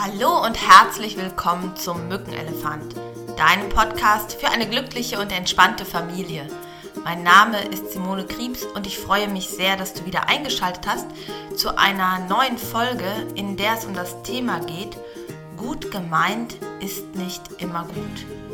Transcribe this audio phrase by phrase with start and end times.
[0.00, 2.94] Hallo und herzlich willkommen zum Mückenelefant,
[3.36, 6.46] deinem Podcast für eine glückliche und entspannte Familie.
[7.02, 11.06] Mein Name ist Simone Kriebs und ich freue mich sehr, dass du wieder eingeschaltet hast
[11.56, 14.96] zu einer neuen Folge, in der es um das Thema geht,
[15.56, 18.47] gut gemeint ist nicht immer gut.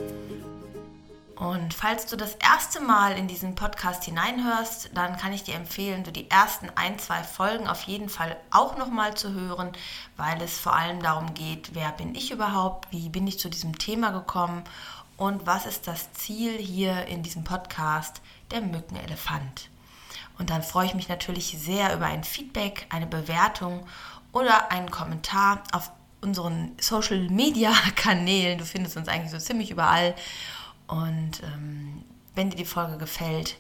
[1.37, 6.05] Und falls du das erste Mal in diesen Podcast hineinhörst, dann kann ich dir empfehlen,
[6.05, 9.73] du die ersten ein, zwei Folgen auf jeden Fall auch nochmal zu hören,
[10.17, 13.79] weil es vor allem darum geht, wer bin ich überhaupt, wie bin ich zu diesem
[13.79, 14.63] Thema gekommen
[15.17, 18.21] und was ist das Ziel hier in diesem Podcast,
[18.51, 19.71] der Mückenelefant.
[20.39, 23.87] Und dann freue ich mich natürlich sehr über ein Feedback, eine Bewertung
[24.33, 28.59] oder einen Kommentar auf unseren Social Media Kanälen.
[28.59, 30.15] Du findest uns eigentlich so ziemlich überall.
[30.87, 33.57] Und ähm, wenn dir die Folge gefällt,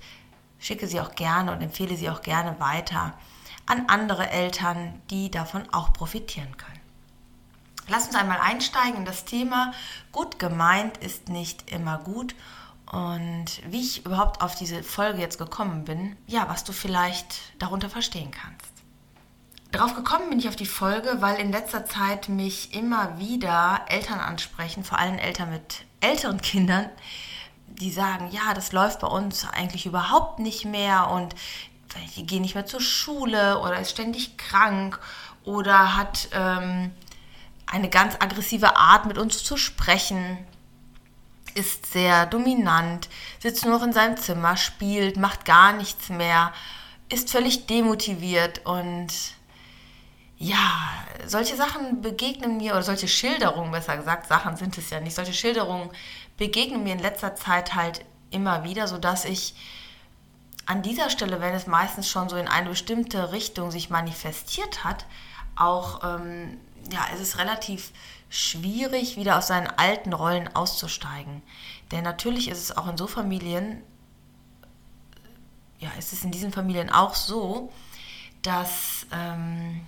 [0.59, 3.15] schicke sie auch gerne und empfehle sie auch gerne weiter
[3.67, 6.81] an andere Eltern, die davon auch profitieren können.
[7.89, 9.73] Lass uns einmal einsteigen in das Thema.
[10.13, 12.35] Gut gemeint ist nicht immer gut.
[12.91, 17.91] Und wie ich überhaupt auf diese Folge jetzt gekommen bin, ja, was du vielleicht darunter
[17.91, 18.74] verstehen kannst.
[19.75, 24.21] Darauf gekommen bin ich auf die Folge, weil in letzter Zeit mich immer wieder Eltern
[24.21, 26.89] ansprechen, vor allem Eltern mit älteren Kindern,
[27.67, 31.35] die sagen, ja, das läuft bei uns eigentlich überhaupt nicht mehr und
[32.15, 35.01] die gehen nicht mehr zur Schule oder ist ständig krank
[35.43, 36.93] oder hat ähm,
[37.67, 40.39] eine ganz aggressive Art mit uns zu sprechen,
[41.55, 43.09] ist sehr dominant,
[43.41, 46.53] sitzt nur noch in seinem Zimmer, spielt, macht gar nichts mehr,
[47.09, 49.09] ist völlig demotiviert und
[50.37, 50.81] ja,
[51.27, 55.33] solche Sachen begegnen mir, oder solche Schilderungen, besser gesagt, Sachen sind es ja nicht, solche
[55.33, 55.91] Schilderungen
[56.37, 59.55] begegnen mir in letzter Zeit halt immer wieder, sodass ich
[60.67, 65.07] an dieser Stelle, wenn es meistens schon so in eine bestimmte Richtung sich manifestiert hat,
[65.57, 66.59] auch, ähm,
[66.91, 67.93] ja, es ist relativ
[68.29, 71.43] schwierig, wieder aus seinen alten Rollen auszusteigen.
[71.93, 73.83] Denn natürlich ist es auch in so Familien,
[75.79, 77.71] ja, ist es in diesen Familien auch so,
[78.43, 79.83] dass ähm,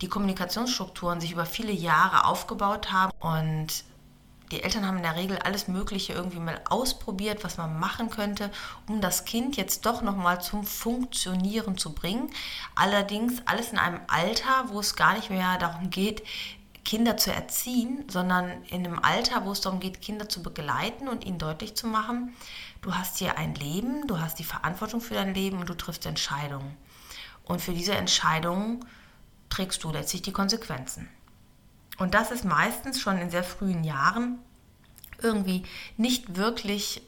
[0.00, 3.84] die Kommunikationsstrukturen sich über viele Jahre aufgebaut haben und
[4.50, 8.50] die Eltern haben in der Regel alles Mögliche irgendwie mal ausprobiert, was man machen könnte,
[8.88, 12.30] um das Kind jetzt doch nochmal zum Funktionieren zu bringen.
[12.74, 16.24] Allerdings alles in einem Alter, wo es gar nicht mehr darum geht,
[16.84, 21.24] Kinder zu erziehen, sondern in einem Alter, wo es darum geht, Kinder zu begleiten und
[21.24, 22.34] ihnen deutlich zu machen,
[22.82, 26.06] du hast hier ein Leben, du hast die Verantwortung für dein Leben und du triffst
[26.06, 26.76] Entscheidungen.
[27.44, 28.84] Und für diese Entscheidungen
[29.50, 31.08] trägst du letztlich die Konsequenzen.
[31.98, 34.38] Und das ist meistens schon in sehr frühen Jahren
[35.20, 35.64] irgendwie
[35.98, 37.02] nicht wirklich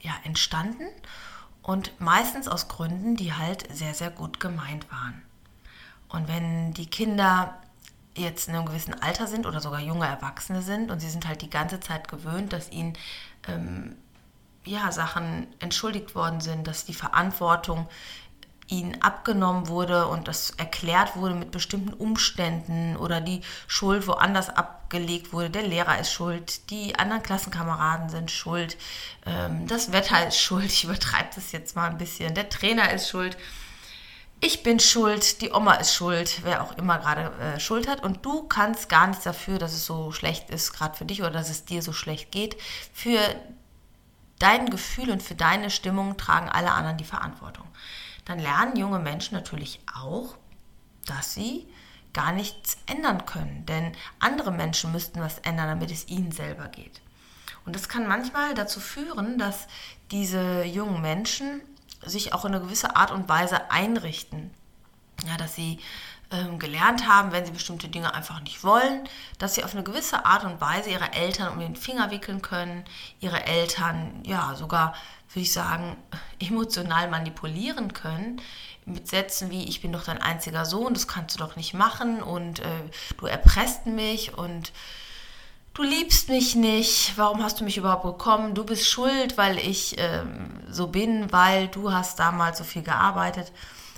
[0.00, 0.86] ja, entstanden
[1.62, 5.22] und meistens aus Gründen, die halt sehr, sehr gut gemeint waren.
[6.08, 7.58] Und wenn die Kinder
[8.14, 11.42] jetzt in einem gewissen Alter sind oder sogar junge Erwachsene sind und sie sind halt
[11.42, 12.94] die ganze Zeit gewöhnt, dass ihnen
[13.46, 13.96] ähm,
[14.64, 17.88] ja, Sachen entschuldigt worden sind, dass die Verantwortung
[18.68, 25.32] ihnen abgenommen wurde und das erklärt wurde mit bestimmten Umständen oder die Schuld woanders abgelegt
[25.32, 25.50] wurde.
[25.50, 28.76] Der Lehrer ist schuld, die anderen Klassenkameraden sind schuld,
[29.26, 33.08] ähm, das Wetter ist schuld, ich übertreibe das jetzt mal ein bisschen, der Trainer ist
[33.08, 33.36] schuld.
[34.40, 38.04] Ich bin schuld, die Oma ist schuld, wer auch immer gerade äh, Schuld hat.
[38.04, 41.32] Und du kannst gar nichts dafür, dass es so schlecht ist, gerade für dich oder
[41.32, 42.56] dass es dir so schlecht geht.
[42.92, 43.18] Für
[44.38, 47.66] dein Gefühl und für deine Stimmung tragen alle anderen die Verantwortung
[48.28, 50.36] dann lernen junge Menschen natürlich auch,
[51.06, 51.66] dass sie
[52.12, 53.64] gar nichts ändern können.
[53.66, 57.00] Denn andere Menschen müssten was ändern, damit es ihnen selber geht.
[57.64, 59.66] Und das kann manchmal dazu führen, dass
[60.10, 61.62] diese jungen Menschen
[62.04, 64.50] sich auch in eine gewisse Art und Weise einrichten.
[65.26, 65.80] Ja, dass sie
[66.30, 69.08] ähm, gelernt haben, wenn sie bestimmte Dinge einfach nicht wollen,
[69.38, 72.84] dass sie auf eine gewisse Art und Weise ihre Eltern um den Finger wickeln können,
[73.20, 74.94] ihre Eltern ja sogar
[75.30, 75.96] würde ich sagen,
[76.40, 78.40] emotional manipulieren können.
[78.84, 82.22] Mit Sätzen wie, ich bin doch dein einziger Sohn, das kannst du doch nicht machen
[82.22, 82.64] und äh,
[83.18, 84.72] du erpresst mich und
[85.74, 88.54] du liebst mich nicht, warum hast du mich überhaupt bekommen?
[88.54, 93.52] Du bist schuld, weil ich ähm, so bin, weil du hast damals so viel gearbeitet.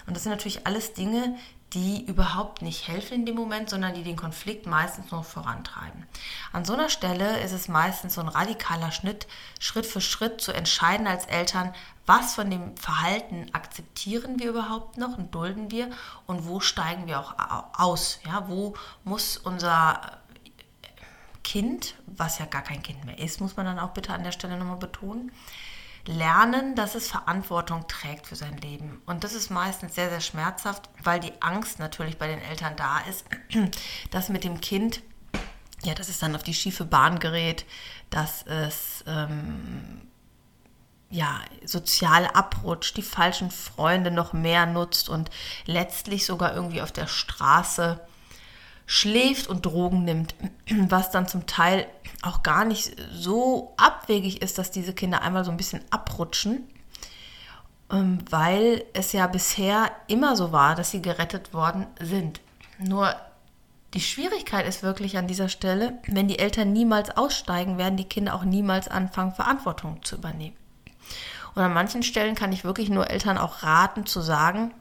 [0.09, 1.37] Und das sind natürlich alles Dinge,
[1.73, 6.05] die überhaupt nicht helfen in dem Moment, sondern die den Konflikt meistens noch vorantreiben.
[6.53, 9.29] An so einer Stelle ist es meistens so ein radikaler Schnitt,
[9.61, 11.73] Schritt für Schritt zu entscheiden als Eltern,
[12.07, 15.91] was von dem Verhalten akzeptieren wir überhaupt noch und dulden wir
[16.27, 17.35] und wo steigen wir auch
[17.79, 18.19] aus.
[18.27, 18.75] Ja, wo
[19.05, 20.19] muss unser
[21.45, 24.33] Kind, was ja gar kein Kind mehr ist, muss man dann auch bitte an der
[24.33, 25.31] Stelle nochmal betonen,
[26.07, 29.01] lernen, dass es Verantwortung trägt für sein Leben.
[29.07, 33.01] Und das ist meistens sehr, sehr schmerzhaft, weil die Angst natürlich bei den Eltern da
[33.01, 33.25] ist,
[34.11, 35.03] dass mit dem Kind,
[35.83, 37.67] ja, dass es dann auf die schiefe Bahn gerät,
[38.11, 40.03] dass es ähm,
[41.11, 45.31] ja, sozial abrutscht, die falschen Freunde noch mehr nutzt und
[45.67, 48.01] letztlich sogar irgendwie auf der Straße
[48.91, 50.35] schläft und Drogen nimmt,
[50.89, 51.87] was dann zum Teil
[52.23, 56.69] auch gar nicht so abwegig ist, dass diese Kinder einmal so ein bisschen abrutschen,
[57.93, 62.41] ähm, weil es ja bisher immer so war, dass sie gerettet worden sind.
[62.81, 63.15] Nur
[63.95, 68.35] die Schwierigkeit ist wirklich an dieser Stelle, wenn die Eltern niemals aussteigen, werden die Kinder
[68.35, 70.57] auch niemals anfangen, Verantwortung zu übernehmen.
[71.55, 74.75] Und an manchen Stellen kann ich wirklich nur Eltern auch raten zu sagen,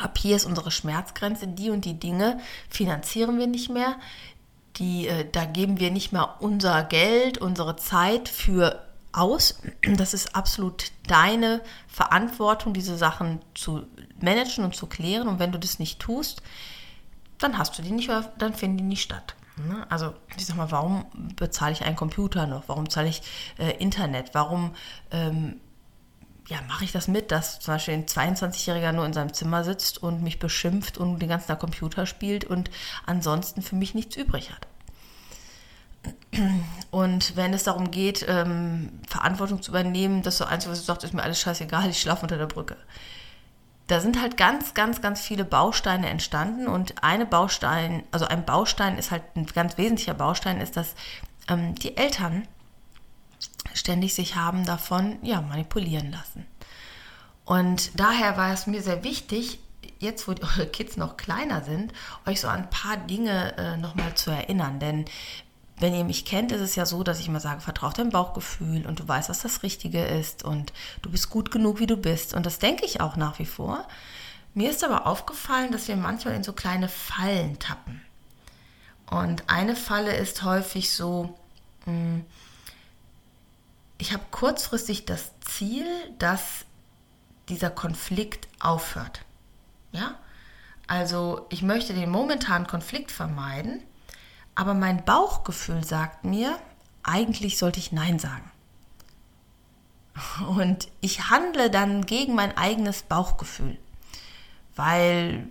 [0.00, 3.96] ab hier ist unsere Schmerzgrenze, die und die Dinge finanzieren wir nicht mehr,
[4.76, 9.60] die, äh, da geben wir nicht mehr unser Geld, unsere Zeit für aus.
[9.96, 13.86] Das ist absolut deine Verantwortung, diese Sachen zu
[14.20, 15.28] managen und zu klären.
[15.28, 16.42] Und wenn du das nicht tust,
[17.38, 19.34] dann hast du die nicht, dann finden die nicht statt.
[19.56, 19.86] Ne?
[19.90, 21.04] Also ich sag mal, warum
[21.36, 22.64] bezahle ich einen Computer noch?
[22.68, 23.22] Warum zahle ich
[23.58, 24.30] äh, Internet?
[24.32, 24.74] Warum
[25.10, 25.60] ähm,
[26.52, 30.02] ja, mache ich das mit, dass zum Beispiel ein 22-Jähriger nur in seinem Zimmer sitzt
[30.02, 32.70] und mich beschimpft und den ganzen Tag Computer spielt und
[33.06, 34.66] ansonsten für mich nichts übrig hat.
[36.90, 41.04] Und wenn es darum geht, ähm, Verantwortung zu übernehmen, das so eins, was du sagst,
[41.04, 42.76] ist mir alles scheißegal, ich schlafe unter der Brücke.
[43.86, 48.98] Da sind halt ganz, ganz, ganz viele Bausteine entstanden und eine Baustein, also ein Baustein
[48.98, 50.94] ist halt ein ganz wesentlicher Baustein, ist, dass
[51.48, 52.46] ähm, die Eltern
[53.74, 56.46] ständig sich haben davon ja, manipulieren lassen.
[57.44, 59.58] Und daher war es mir sehr wichtig,
[59.98, 61.92] jetzt wo eure Kids noch kleiner sind,
[62.26, 64.80] euch so ein paar Dinge äh, nochmal zu erinnern.
[64.80, 65.04] Denn
[65.78, 68.86] wenn ihr mich kennt, ist es ja so, dass ich immer sage, vertraue deinem Bauchgefühl
[68.86, 70.72] und du weißt, was das Richtige ist und
[71.02, 72.34] du bist gut genug, wie du bist.
[72.34, 73.86] Und das denke ich auch nach wie vor.
[74.54, 78.02] Mir ist aber aufgefallen, dass wir manchmal in so kleine Fallen tappen.
[79.10, 81.34] Und eine Falle ist häufig so,
[81.86, 82.24] mh, hm,
[84.02, 85.86] ich habe kurzfristig das Ziel,
[86.18, 86.64] dass
[87.48, 89.24] dieser Konflikt aufhört.
[89.92, 90.18] Ja?
[90.88, 93.80] Also ich möchte den momentanen Konflikt vermeiden,
[94.56, 96.58] aber mein Bauchgefühl sagt mir,
[97.04, 98.50] eigentlich sollte ich Nein sagen.
[100.48, 103.78] Und ich handle dann gegen mein eigenes Bauchgefühl,
[104.74, 105.46] weil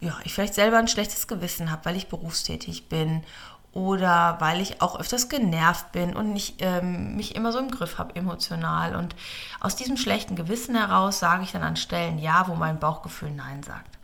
[0.00, 3.24] ja, ich vielleicht selber ein schlechtes Gewissen habe, weil ich berufstätig bin
[3.72, 7.98] oder weil ich auch öfters genervt bin und nicht ähm, mich immer so im Griff
[7.98, 8.96] habe emotional.
[8.96, 9.14] Und
[9.60, 13.62] aus diesem schlechten Gewissen heraus sage ich dann an Stellen Ja, wo mein Bauchgefühl Nein
[13.62, 13.98] sagt.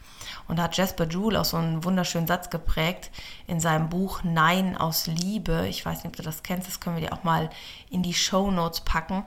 [0.46, 3.10] Und da hat Jasper Joule auch so einen wunderschönen Satz geprägt
[3.46, 5.66] in seinem Buch Nein aus Liebe.
[5.68, 7.48] Ich weiß nicht, ob du das kennst, das können wir dir auch mal
[7.90, 9.24] in die Show Notes packen.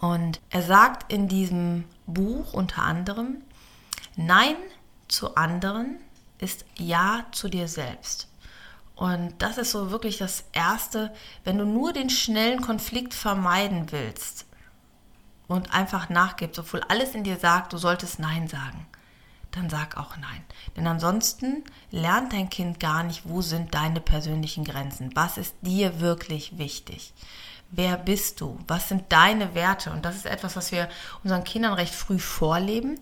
[0.00, 3.38] Und er sagt in diesem Buch unter anderem,
[4.16, 4.56] Nein
[5.08, 5.96] zu anderen
[6.38, 8.28] ist Ja zu dir selbst.
[8.96, 11.12] Und das ist so wirklich das Erste,
[11.44, 14.46] wenn du nur den schnellen Konflikt vermeiden willst
[15.46, 18.86] und einfach nachgibst, obwohl alles in dir sagt, du solltest Nein sagen,
[19.50, 20.42] dann sag auch Nein.
[20.76, 26.00] Denn ansonsten lernt dein Kind gar nicht, wo sind deine persönlichen Grenzen, was ist dir
[26.00, 27.12] wirklich wichtig.
[27.70, 28.58] Wer bist du?
[28.68, 29.90] Was sind deine Werte?
[29.90, 30.88] Und das ist etwas, was wir
[31.24, 33.00] unseren Kindern recht früh vorleben.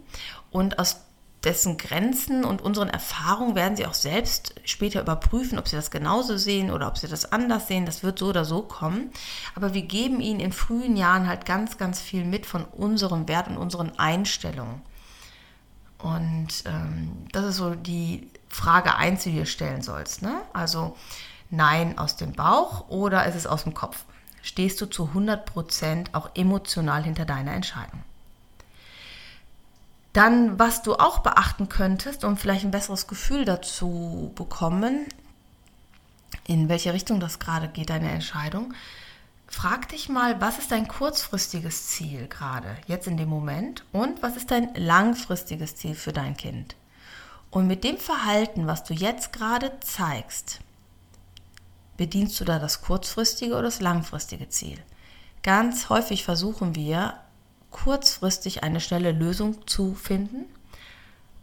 [0.51, 1.04] Und aus
[1.45, 6.37] dessen Grenzen und unseren Erfahrungen werden sie auch selbst später überprüfen, ob sie das genauso
[6.37, 7.87] sehen oder ob sie das anders sehen.
[7.87, 9.11] Das wird so oder so kommen.
[9.55, 13.49] Aber wir geben ihnen in frühen Jahren halt ganz, ganz viel mit von unserem Wert
[13.49, 14.83] und unseren Einstellungen.
[15.99, 20.23] Und ähm, das ist so die Frage eins, die du dir stellen sollst.
[20.23, 20.43] Ne?
[20.53, 20.97] Also
[21.51, 24.05] Nein aus dem Bauch oder ist es aus dem Kopf?
[24.43, 28.03] Stehst du zu 100 Prozent auch emotional hinter deiner Entscheidung?
[30.15, 35.07] Dann, was du auch beachten könntest, um vielleicht ein besseres Gefühl dazu bekommen,
[36.47, 38.75] in welche Richtung das gerade geht, deine Entscheidung,
[39.49, 44.37] frag dich mal, was ist dein kurzfristiges Ziel gerade, jetzt in dem Moment, und was
[44.37, 46.77] ist dein langfristiges Ziel für dein Kind?
[47.51, 50.61] Und mit dem Verhalten, was du jetzt gerade zeigst,
[51.97, 54.79] bedienst du da das kurzfristige oder das langfristige Ziel?
[55.43, 57.19] Ganz häufig versuchen wir,
[57.75, 60.47] kurzfristig eine schnelle Lösung zu finden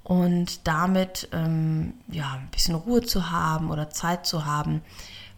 [0.04, 4.82] und damit ähm, ja, ein bisschen Ruhe zu haben oder Zeit zu haben,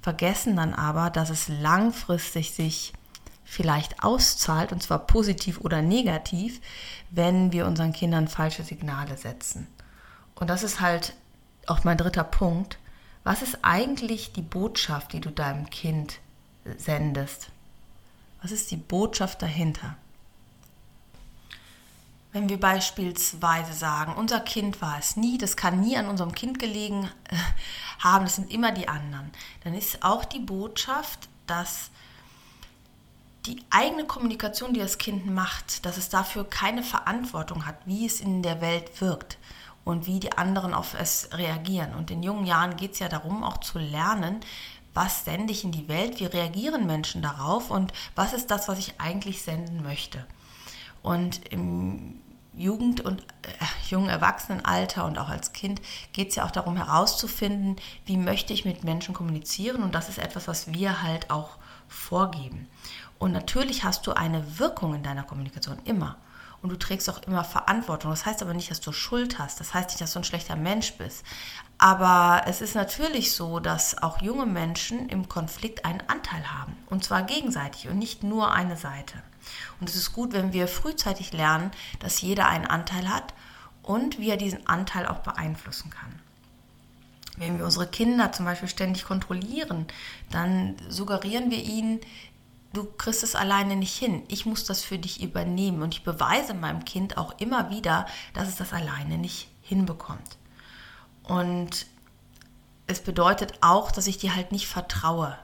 [0.02, 2.94] vergessen dann aber, dass es langfristig sich
[3.44, 6.62] vielleicht auszahlt, und zwar positiv oder negativ,
[7.10, 9.68] wenn wir unseren Kindern falsche Signale setzen.
[10.36, 11.14] Und das ist halt
[11.66, 12.78] auch mein dritter Punkt.
[13.24, 16.20] Was ist eigentlich die Botschaft, die du deinem Kind
[16.78, 17.50] sendest?
[18.42, 19.96] Was ist die Botschaft dahinter?
[22.34, 26.60] Wenn wir beispielsweise sagen, unser Kind war es nie, das kann nie an unserem Kind
[26.60, 27.08] gelegen
[28.00, 29.32] haben, das sind immer die anderen,
[29.64, 31.92] dann ist auch die Botschaft, dass
[33.46, 38.20] die eigene Kommunikation, die das Kind macht, dass es dafür keine Verantwortung hat, wie es
[38.20, 39.38] in der Welt wirkt
[39.84, 41.94] und wie die anderen auf es reagieren.
[41.94, 44.40] Und in jungen Jahren geht es ja darum, auch zu lernen,
[44.94, 48.80] was sende ich in die Welt, wie reagieren Menschen darauf und was ist das, was
[48.80, 50.26] ich eigentlich senden möchte.
[51.04, 52.20] Und im
[52.56, 55.82] Jugend- und äh, jungen Erwachsenenalter und auch als Kind
[56.14, 60.20] geht es ja auch darum herauszufinden, wie möchte ich mit Menschen kommunizieren und das ist
[60.20, 61.58] etwas, was wir halt auch
[61.88, 62.68] vorgeben.
[63.20, 66.18] Und natürlich hast du eine Wirkung in deiner Kommunikation immer.
[66.64, 68.10] Und du trägst auch immer Verantwortung.
[68.10, 69.60] Das heißt aber nicht, dass du Schuld hast.
[69.60, 71.24] Das heißt nicht, dass du ein schlechter Mensch bist.
[71.78, 76.76] Aber es ist natürlich so, dass auch junge Menschen im Konflikt einen Anteil haben.
[76.90, 79.16] Und zwar gegenseitig und nicht nur eine Seite.
[79.82, 83.34] Und es ist gut, wenn wir frühzeitig lernen, dass jeder einen Anteil hat
[83.82, 86.18] und wie er diesen Anteil auch beeinflussen kann.
[87.36, 89.88] Wenn wir unsere Kinder zum Beispiel ständig kontrollieren,
[90.32, 92.00] dann suggerieren wir ihnen,
[92.74, 94.24] du kriegst es alleine nicht hin.
[94.28, 95.82] Ich muss das für dich übernehmen.
[95.82, 100.38] Und ich beweise meinem Kind auch immer wieder, dass es das alleine nicht hinbekommt.
[101.24, 101.86] Und
[102.88, 105.38] es bedeutet auch, dass ich dir halt nicht vertraue,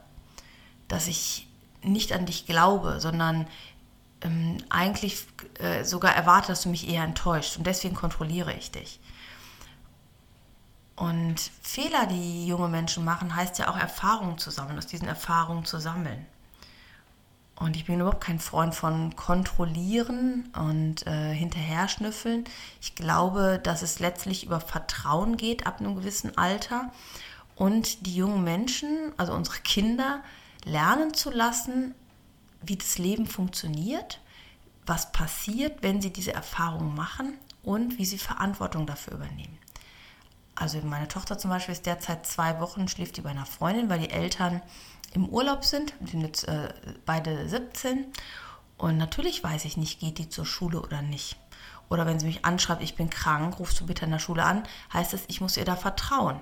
[0.88, 1.48] dass ich
[1.82, 3.48] nicht an dich glaube, sondern
[4.22, 5.26] ähm, eigentlich
[5.60, 7.58] äh, sogar erwarte, dass du mich eher enttäuscht.
[7.58, 9.00] Und deswegen kontrolliere ich dich.
[10.96, 15.64] Und Fehler, die junge Menschen machen, heißt ja auch Erfahrungen zu sammeln, aus diesen Erfahrungen
[15.64, 16.26] zu sammeln.
[17.60, 22.46] Und ich bin überhaupt kein Freund von kontrollieren und äh, hinterher schnüffeln.
[22.80, 26.92] Ich glaube, dass es letztlich über Vertrauen geht ab einem gewissen Alter
[27.56, 30.24] und die jungen Menschen, also unsere Kinder,
[30.64, 31.94] lernen zu lassen,
[32.62, 34.22] wie das Leben funktioniert,
[34.86, 39.58] was passiert, wenn sie diese Erfahrungen machen und wie sie Verantwortung dafür übernehmen.
[40.56, 44.00] Also meine Tochter zum Beispiel ist derzeit zwei Wochen, schläft die bei einer Freundin, weil
[44.00, 44.62] die Eltern
[45.14, 45.94] im Urlaub sind.
[46.00, 46.74] Die sind jetzt äh,
[47.06, 48.06] beide 17.
[48.78, 51.38] Und natürlich weiß ich nicht, geht die zur Schule oder nicht.
[51.90, 54.64] Oder wenn sie mich anschreibt, ich bin krank, rufst du bitte in der Schule an,
[54.94, 56.40] heißt es, ich muss ihr da vertrauen.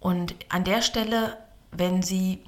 [0.00, 1.38] Und an der Stelle,
[1.70, 2.44] wenn sie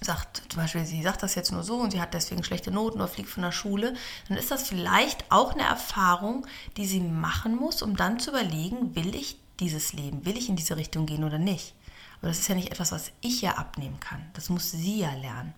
[0.00, 2.98] sagt, zum Beispiel, sie sagt das jetzt nur so und sie hat deswegen schlechte Noten
[2.98, 3.94] oder fliegt von der Schule,
[4.28, 6.46] dann ist das vielleicht auch eine Erfahrung,
[6.76, 10.56] die sie machen muss, um dann zu überlegen, will ich dieses Leben, will ich in
[10.56, 11.74] diese Richtung gehen oder nicht.
[12.20, 14.24] Aber das ist ja nicht etwas, was ich ja abnehmen kann.
[14.34, 15.54] Das muss sie ja lernen.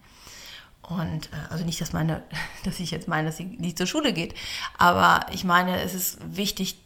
[0.82, 2.22] Und äh, also nicht, dass, meine,
[2.64, 4.34] dass ich jetzt meine, dass sie nicht zur Schule geht,
[4.78, 6.76] aber ich meine, es ist wichtig,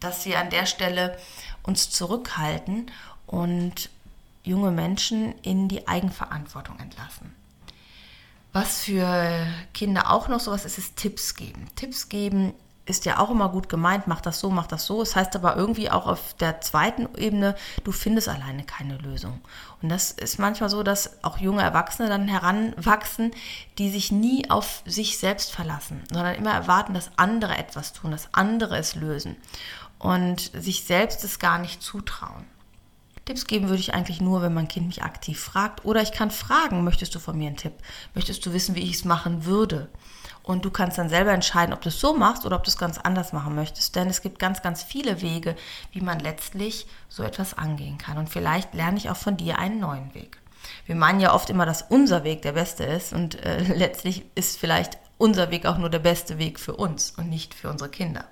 [0.00, 1.16] dass wir an der Stelle
[1.62, 2.90] uns zurückhalten
[3.26, 3.88] und
[4.42, 7.32] junge Menschen in die Eigenverantwortung entlassen.
[8.52, 11.68] Was für Kinder auch noch sowas ist, ist Tipps geben.
[11.76, 12.52] Tipps geben
[12.84, 15.02] ist ja auch immer gut gemeint, mach das so, mach das so.
[15.02, 19.40] Es das heißt aber irgendwie auch auf der zweiten Ebene, du findest alleine keine Lösung.
[19.80, 23.30] Und das ist manchmal so, dass auch junge Erwachsene dann heranwachsen,
[23.78, 28.32] die sich nie auf sich selbst verlassen, sondern immer erwarten, dass andere etwas tun, dass
[28.32, 29.36] andere es lösen
[29.98, 32.44] und sich selbst es gar nicht zutrauen.
[33.24, 35.84] Tipps geben würde ich eigentlich nur, wenn mein Kind mich aktiv fragt.
[35.84, 37.74] Oder ich kann fragen, möchtest du von mir einen Tipp?
[38.14, 39.88] Möchtest du wissen, wie ich es machen würde?
[40.42, 42.78] Und du kannst dann selber entscheiden, ob du es so machst oder ob du es
[42.78, 43.94] ganz anders machen möchtest.
[43.94, 45.54] Denn es gibt ganz, ganz viele Wege,
[45.92, 48.18] wie man letztlich so etwas angehen kann.
[48.18, 50.38] Und vielleicht lerne ich auch von dir einen neuen Weg.
[50.86, 53.12] Wir meinen ja oft immer, dass unser Weg der beste ist.
[53.12, 57.28] Und äh, letztlich ist vielleicht unser Weg auch nur der beste Weg für uns und
[57.28, 58.24] nicht für unsere Kinder.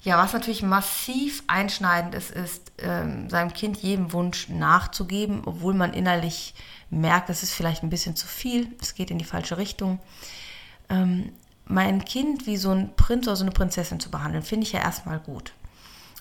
[0.00, 5.92] Ja, was natürlich massiv einschneidend ist, ist, ähm, seinem Kind jedem Wunsch nachzugeben, obwohl man
[5.92, 6.54] innerlich
[6.90, 9.98] merkt, es ist vielleicht ein bisschen zu viel, es geht in die falsche Richtung
[10.88, 11.32] ähm,
[11.64, 14.80] mein Kind wie so ein Prinz oder so eine Prinzessin zu behandeln, finde ich ja
[14.80, 15.52] erstmal gut.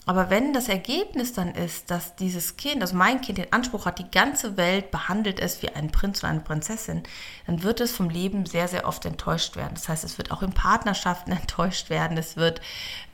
[0.07, 3.97] Aber wenn das Ergebnis dann ist, dass dieses Kind, also mein Kind den Anspruch hat,
[3.97, 7.01] die ganze Welt behandelt es wie ein Prinz oder eine Prinzessin,
[7.47, 9.73] dann wird es vom Leben sehr, sehr oft enttäuscht werden.
[9.73, 12.61] Das heißt, es wird auch in Partnerschaften enttäuscht werden, es wird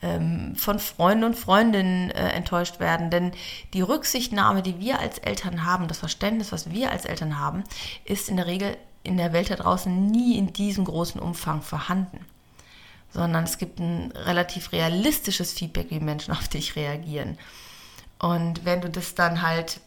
[0.02, 3.08] ähm, von Freunden und Freundinnen äh, enttäuscht werden.
[3.08, 3.32] Denn
[3.72, 7.64] die Rücksichtnahme, die wir als Eltern haben, das Verständnis, was wir als Eltern haben,
[8.04, 12.24] ist in der Regel in der Welt da draußen nie in diesem großen Umfang vorhanden,
[13.12, 17.38] sondern es gibt ein relativ realistisches Feedback, wie Menschen auf dich reagieren.
[18.18, 19.80] Und wenn du das dann halt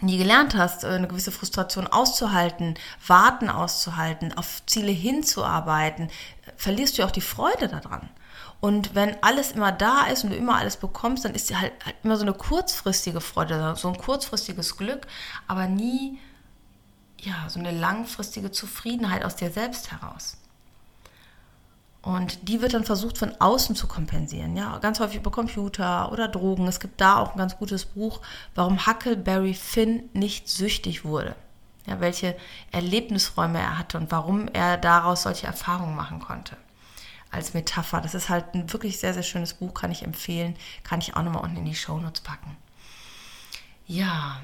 [0.00, 2.74] nie gelernt hast, eine gewisse Frustration auszuhalten,
[3.06, 6.10] Warten auszuhalten, auf Ziele hinzuarbeiten,
[6.56, 8.08] verlierst du auch die Freude daran.
[8.60, 11.96] Und wenn alles immer da ist und du immer alles bekommst, dann ist halt, halt
[12.02, 15.06] immer so eine kurzfristige Freude, so ein kurzfristiges Glück,
[15.46, 16.18] aber nie
[17.20, 20.36] ja, so eine langfristige Zufriedenheit aus dir selbst heraus.
[22.00, 24.56] Und die wird dann versucht von außen zu kompensieren.
[24.56, 26.66] Ja, ganz häufig über Computer oder Drogen.
[26.66, 28.20] Es gibt da auch ein ganz gutes Buch,
[28.54, 31.34] warum Huckleberry Finn nicht süchtig wurde.
[31.86, 32.36] Ja, welche
[32.70, 36.56] Erlebnisräume er hatte und warum er daraus solche Erfahrungen machen konnte.
[37.30, 38.00] Als Metapher.
[38.00, 40.56] Das ist halt ein wirklich sehr, sehr schönes Buch, kann ich empfehlen.
[40.84, 42.56] Kann ich auch nochmal unten in die Shownotes packen.
[43.86, 44.40] Ja,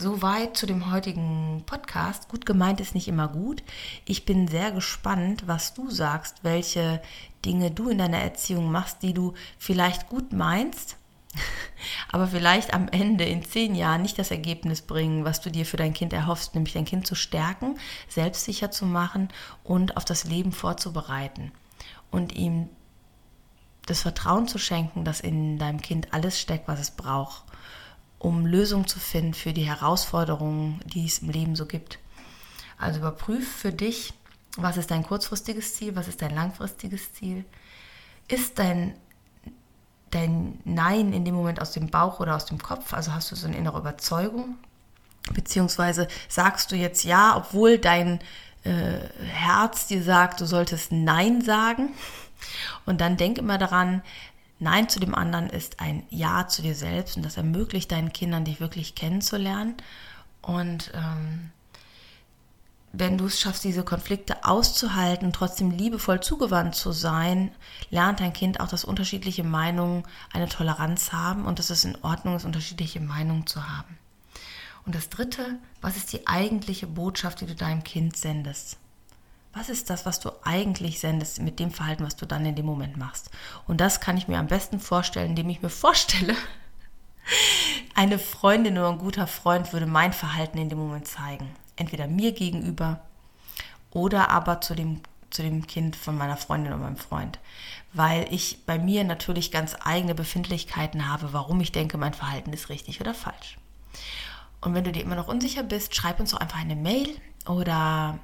[0.00, 2.30] Soweit zu dem heutigen Podcast.
[2.30, 3.62] Gut gemeint ist nicht immer gut.
[4.06, 7.02] Ich bin sehr gespannt, was du sagst, welche
[7.44, 10.96] Dinge du in deiner Erziehung machst, die du vielleicht gut meinst,
[12.10, 15.76] aber vielleicht am Ende in zehn Jahren nicht das Ergebnis bringen, was du dir für
[15.76, 17.78] dein Kind erhoffst, nämlich dein Kind zu stärken,
[18.08, 19.28] selbstsicher zu machen
[19.64, 21.52] und auf das Leben vorzubereiten
[22.10, 22.70] und ihm
[23.84, 27.44] das Vertrauen zu schenken, dass in deinem Kind alles steckt, was es braucht
[28.20, 31.98] um Lösungen zu finden für die Herausforderungen, die es im Leben so gibt.
[32.78, 34.12] Also überprüf für dich,
[34.56, 37.44] was ist dein kurzfristiges Ziel, was ist dein langfristiges Ziel.
[38.28, 38.94] Ist dein,
[40.10, 42.92] dein Nein in dem Moment aus dem Bauch oder aus dem Kopf?
[42.92, 44.56] Also hast du so eine innere Überzeugung?
[45.32, 48.20] Beziehungsweise sagst du jetzt ja, obwohl dein
[48.64, 48.98] äh,
[49.32, 51.94] Herz dir sagt, du solltest Nein sagen?
[52.84, 54.02] Und dann denk immer daran,
[54.60, 58.44] Nein zu dem anderen ist ein Ja zu dir selbst und das ermöglicht deinen Kindern,
[58.44, 59.74] dich wirklich kennenzulernen.
[60.42, 61.50] Und ähm,
[62.92, 67.52] wenn du es schaffst, diese Konflikte auszuhalten und trotzdem liebevoll zugewandt zu sein,
[67.88, 72.36] lernt dein Kind auch, dass unterschiedliche Meinungen eine Toleranz haben und dass es in Ordnung
[72.36, 73.96] ist, unterschiedliche Meinungen zu haben.
[74.84, 78.76] Und das Dritte, was ist die eigentliche Botschaft, die du deinem Kind sendest?
[79.52, 82.66] Was ist das, was du eigentlich sendest mit dem Verhalten, was du dann in dem
[82.66, 83.30] Moment machst.
[83.66, 86.36] Und das kann ich mir am besten vorstellen, indem ich mir vorstelle,
[87.94, 91.50] eine Freundin oder ein guter Freund würde mein Verhalten in dem Moment zeigen.
[91.76, 93.00] Entweder mir gegenüber
[93.90, 97.38] oder aber zu dem, zu dem Kind von meiner Freundin oder meinem Freund.
[97.92, 102.68] Weil ich bei mir natürlich ganz eigene Befindlichkeiten habe, warum ich denke, mein Verhalten ist
[102.68, 103.58] richtig oder falsch.
[104.60, 107.08] Und wenn du dir immer noch unsicher bist, schreib uns doch einfach eine Mail
[107.46, 108.18] oder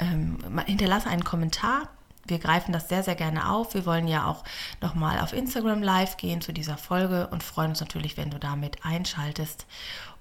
[0.00, 1.88] ähm, hinterlasse einen Kommentar.
[2.26, 3.74] Wir greifen das sehr, sehr gerne auf.
[3.74, 4.44] Wir wollen ja auch
[4.80, 8.84] nochmal auf Instagram live gehen zu dieser Folge und freuen uns natürlich, wenn du damit
[8.84, 9.66] einschaltest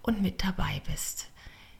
[0.02, 1.28] und mit dabei bist.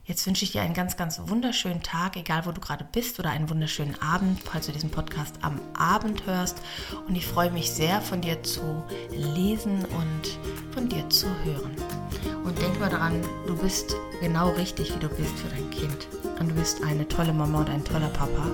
[0.10, 3.30] Jetzt wünsche ich dir einen ganz, ganz wunderschönen Tag, egal wo du gerade bist, oder
[3.30, 6.64] einen wunderschönen Abend, falls du diesen Podcast am Abend hörst.
[7.08, 11.76] Und ich freue mich sehr, von dir zu lesen und von dir zu hören.
[12.44, 16.08] Und denk mal daran, du bist genau richtig, wie du bist für dein Kind.
[16.40, 18.48] Und du bist eine tolle Mama und ein toller Papa.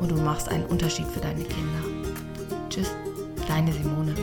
[0.00, 1.80] Und du machst einen Unterschied für deine Kinder.
[2.68, 2.90] Tschüss,
[3.48, 4.14] deine Simone.